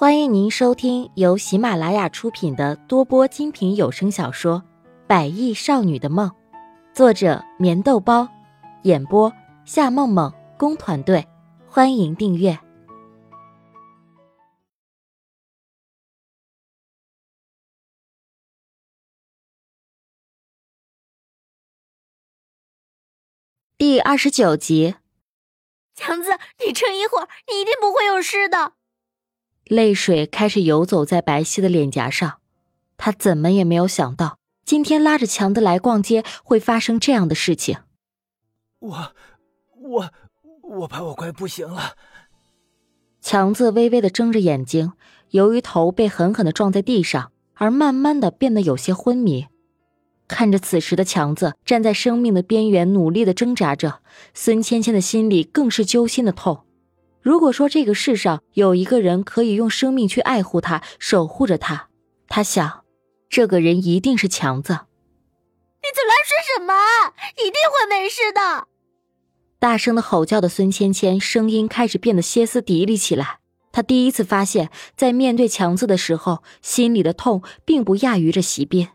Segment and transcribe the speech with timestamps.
[0.00, 4.62] 欢迎您收听由喜马拉雅出品的多播精品有声小说
[5.08, 6.30] 《百亿少女的梦》，
[6.94, 8.28] 作者：棉豆包，
[8.84, 9.32] 演播：
[9.64, 11.26] 夏梦梦工团队。
[11.66, 12.56] 欢迎订阅
[23.76, 24.94] 第二十九集。
[25.96, 28.77] 强子，你撑一会儿，你一定不会有事的。
[29.68, 32.38] 泪水开始游走在白皙的脸颊上，
[32.96, 37.78] 他怎么也没有想到，今天拉着强子来逛街会发生这样的事情。
[38.80, 39.12] 我，
[39.80, 40.10] 我，
[40.62, 41.92] 我怕我快不行了。
[43.20, 44.92] 强子微微的睁着眼睛，
[45.30, 49.46] 由于头被狠狠的撞在地上，而慢慢的变得有些昏迷。
[50.26, 54.00] 看着此时的强子站在生命的边缘，努力的挣扎着，
[54.32, 56.64] 孙芊芊的心里更是揪心的痛。
[57.20, 61.88] 如果说这个世上有一个人可以用生命去爱护他、守护着他，
[62.28, 62.84] 他想，
[63.28, 64.72] 这个人一定是强子。
[65.80, 66.74] 你在乱说什么？
[67.36, 68.66] 一定会没事的！
[69.58, 73.38] 大声的吼叫的孙芊芊声音开始变得歇斯底里起来。
[73.72, 78.88] 她第一次发现，在面对强子的时候，心里的痛并不亚于这席斌。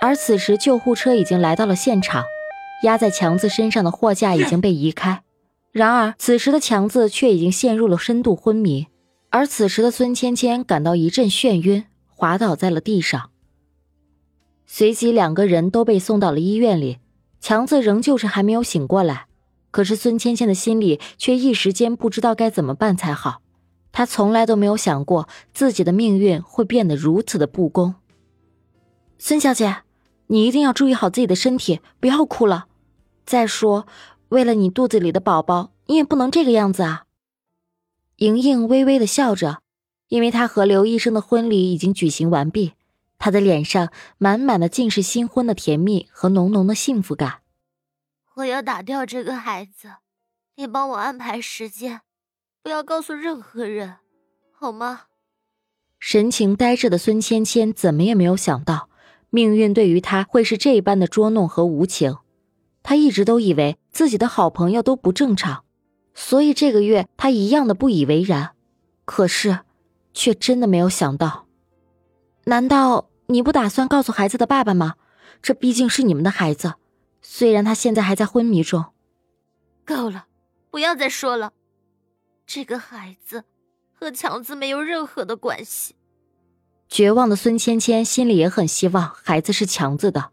[0.00, 2.24] 而此时，救护车已经来到了现场，
[2.84, 5.22] 压在强子身上的货架已经被移开。
[5.72, 8.88] 然而，此时的强子却已经陷入了深度昏迷，
[9.30, 13.30] 而此时的孙芊芊感到一阵眩晕，滑倒在了地上。
[14.66, 16.98] 随即，两个人都被送到了医院里，
[17.40, 19.24] 强子仍旧是还没有醒过来。
[19.70, 23.40] 可是，孙芊芊的心里却一时间不知道该怎么办才好。
[23.92, 27.94] 她从来都没有想过自己的命运会变得如此的不公。
[29.18, 29.78] 孙小姐，
[30.26, 32.66] 你一定要注意好自己的身体，不要哭了。
[33.24, 33.86] 再说。
[34.32, 37.04] 为了你肚子里的宝宝，你也不能这个样子啊！
[38.16, 39.60] 莹莹微微的笑着，
[40.08, 42.72] 因为她和刘医生的婚礼已经举行完毕，
[43.18, 47.40] 她的脸上满满的尽是新婚的甜蜜和浓浓的幸福感。
[48.36, 49.96] 我要打掉这个孩子，
[50.56, 52.00] 你帮我安排时间，
[52.62, 53.96] 不要告诉任何人，
[54.50, 55.02] 好吗？
[55.98, 58.88] 神情呆滞的孙芊芊怎么也没有想到，
[59.28, 62.16] 命运对于她会是这般的捉弄和无情。
[62.82, 65.64] 他一直都以为自己的好朋友都不正常，
[66.14, 68.52] 所以这个月他一样的不以为然。
[69.04, 69.60] 可是，
[70.12, 71.46] 却真的没有想到。
[72.44, 74.94] 难道你不打算告诉孩子的爸爸吗？
[75.40, 76.74] 这毕竟是你们的孩子，
[77.20, 78.86] 虽然他现在还在昏迷中。
[79.84, 80.26] 够了，
[80.70, 81.52] 不要再说了。
[82.46, 83.44] 这个孩子
[83.92, 85.94] 和强子没有任何的关系。
[86.88, 90.30] 绝望的孙芊芊心里也很希望孩子是强子的，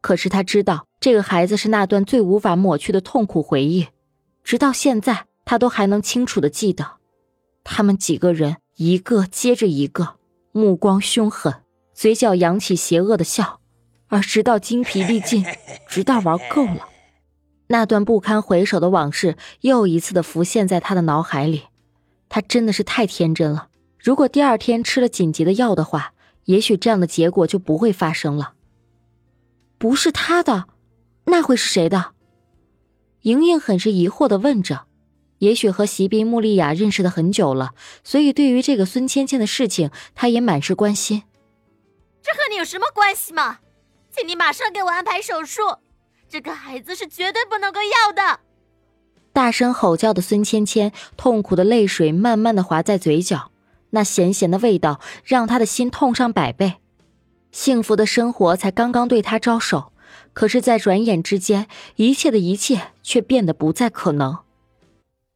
[0.00, 0.87] 可是他知道。
[1.00, 3.86] 这个孩子是那段最无法抹去的痛苦回忆，
[4.42, 6.96] 直到现在，他都还能清楚的记得。
[7.62, 10.16] 他们几个人一个接着一个，
[10.50, 11.62] 目光凶狠，
[11.94, 13.60] 嘴角扬起邪恶的笑，
[14.08, 15.44] 而直到精疲力尽，
[15.86, 16.88] 直到玩够了，
[17.68, 21.64] 那段不堪回首的往事又一次的浮现在他的脑海里。
[22.28, 23.68] 他真的是太天真了。
[23.98, 26.12] 如果第二天吃了紧急的药的话，
[26.46, 28.54] 也许这样的结果就不会发生了。
[29.78, 30.66] 不是他的。
[31.30, 32.12] 那会是谁的？
[33.22, 34.86] 莹莹很是疑惑的问着。
[35.38, 37.72] 也许和席斌、穆丽雅认识的很久了，
[38.02, 41.22] 所以对于这个孙芊芊的事情，她也满是关心。
[42.22, 43.58] 这和你有什么关系吗？
[44.10, 45.60] 请你马上给我安排手术，
[46.28, 48.40] 这个孩子是绝对不能够要的！
[49.32, 53.52] 大声吼叫的孙芊芊，痛苦的泪水慢慢的滑在嘴角，
[53.90, 56.78] 那咸咸的味道让她的心痛上百倍。
[57.52, 59.92] 幸福的生活才刚刚对她招手。
[60.38, 61.66] 可是，在转眼之间，
[61.96, 64.38] 一切的一切却变得不再可能。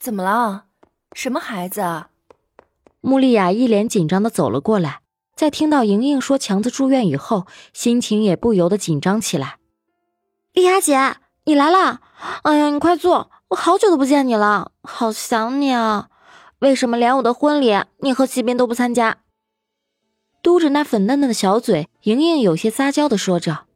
[0.00, 0.64] 怎么了？
[1.12, 2.08] 什么孩子啊？
[3.00, 5.02] 穆丽雅一脸紧张的走了过来，
[5.36, 9.58] 在听到莹莹说强子住院以后，心情也不由得紧张起来。
[10.52, 12.00] 丽雅姐，你来了！
[12.42, 16.08] 哎呀，你快坐，我好久都不见你了，好想你啊！
[16.58, 19.18] 为什么连我的婚礼你和齐斌都不参加？
[20.42, 23.67] 嘟着那粉嫩嫩的小嘴，莹莹有些撒娇的说着。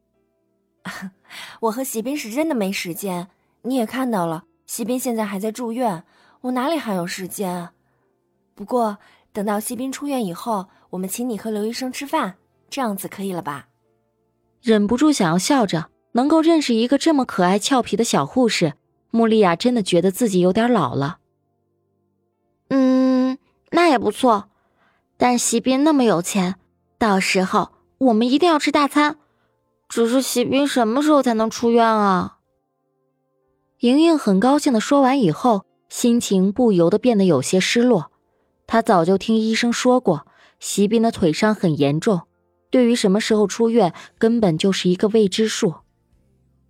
[1.60, 3.28] 我和席斌是真的没时间，
[3.62, 6.04] 你也看到了，席斌现在还在住院，
[6.42, 7.70] 我哪里还有时间？
[8.54, 8.98] 不过
[9.32, 12.34] 等到席斌出院以后，我们请你和刘医生吃饭，
[12.68, 13.68] 这样子可以了吧？
[14.60, 18.74] 忍不住想要笑着，能够认识一个这么可爱俏皮的小护士，
[19.10, 21.18] 穆丽亚真的觉得自己有点老了。
[22.68, 23.38] 嗯，
[23.70, 24.50] 那也不错，
[25.16, 26.56] 但席斌那么有钱，
[26.98, 29.16] 到时候我们一定要吃大餐。
[29.92, 32.38] 只是席斌什么时候才能出院啊？
[33.80, 38.10] 莹莹很高兴的说完以后，心情不由得变得有些失落。
[38.66, 40.26] 她早就听医生说过，
[40.58, 42.22] 席斌的腿伤很严重，
[42.70, 45.74] 对于什么时候出院，根本就是一个未知数。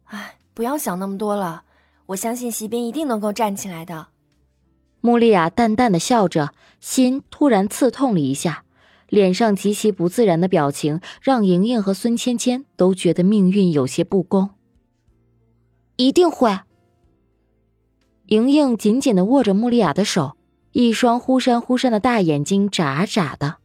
[0.07, 1.63] 哎，不要想那么多了，
[2.07, 4.09] 我相信席斌一定能够站起来的。
[5.01, 8.62] 穆丽亚淡淡的笑着，心突然刺痛了一下，
[9.13, 14.49] 脸上极其不自然的表情让莹莹和孙芊芊都觉得命运有些不公。
[15.97, 16.61] 一定会。
[18.29, 20.39] 莹莹紧紧的握着穆丽亚的手，
[20.73, 23.57] 一双忽闪忽闪的大眼睛眨眨的。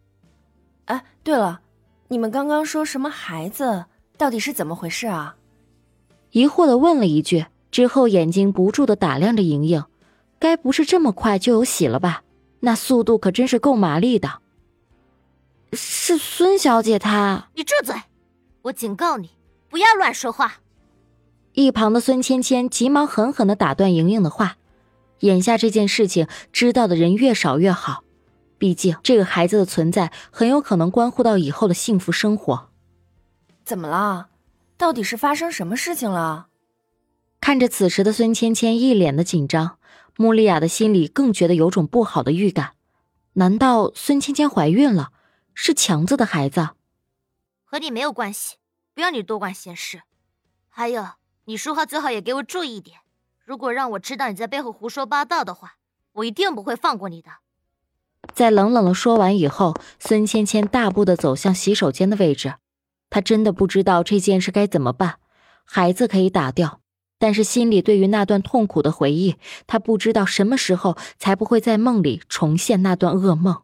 [0.84, 1.62] 哎，对了，
[2.10, 3.86] 你们刚刚说什么孩子？
[4.18, 5.38] 到底是怎么回事啊？
[6.32, 9.82] 疑惑的问了一句，之后眼睛不住的打量着莹莹。
[10.40, 12.24] 该不是这么快就有喜了吧？
[12.60, 14.42] 那速度可真是够麻利的。
[15.74, 17.50] 是孙小姐她。
[17.56, 17.96] 你住嘴！
[18.64, 19.32] 我警告你，
[19.70, 20.56] 不要乱说话。
[21.54, 24.58] 一旁的孙芊芊急忙狠狠的打断莹莹的话。
[25.22, 28.04] 眼下这件事情知道的人越少越好，
[28.60, 32.70] 毕竟这个孩子的存在很有可能关乎到以后的幸福生活。
[33.66, 34.28] 怎么了？
[34.78, 36.50] 到底是发生什么事情了？
[37.42, 39.78] 看着此时的孙芊芊一脸的紧张。
[40.18, 42.74] 穆丽亚的心里更觉得有种不好的预感，
[43.34, 45.10] 难道孙芊芊怀孕了，
[45.60, 46.70] 是强子的孩子？
[47.66, 48.58] 和你没有关系，
[48.94, 50.04] 不要你多管闲事。
[50.70, 51.04] 还有，
[51.46, 53.00] 你说话最好也给我注意一点。
[53.44, 55.78] 如果让我知道你在背后胡说八道的话，
[56.14, 57.32] 我一定不会放过你的。
[58.36, 62.54] 在冷冷的说完以后，孙芊芊大步的走向洗手间的位置。
[63.10, 65.18] 她真的不知道这件事该怎么办，
[65.66, 66.82] 孩子可以打掉。
[67.18, 73.64] 但是心里对于那段痛苦的回忆，她不知道什么时候才不会在梦里重现那段噩梦。